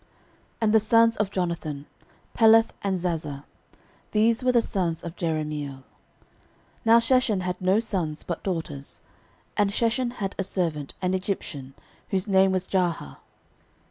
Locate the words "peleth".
2.35-2.71